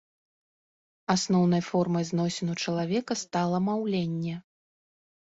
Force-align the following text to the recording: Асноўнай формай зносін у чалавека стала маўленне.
Асноўнай 1.15 1.59
формай 1.67 2.03
зносін 2.11 2.49
у 2.53 2.55
чалавека 2.63 3.13
стала 3.25 3.57
маўленне. 3.67 4.33